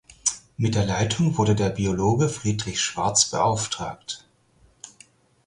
Mit 0.57 0.73
der 0.73 0.87
Leitung 0.87 1.37
wurde 1.37 1.53
der 1.53 1.69
Biologe 1.69 2.27
Friedrich 2.27 2.81
Schwarz 2.81 3.25
beauftragt. 3.29 4.25